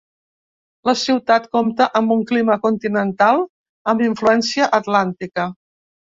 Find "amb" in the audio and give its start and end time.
1.99-2.13, 3.93-4.01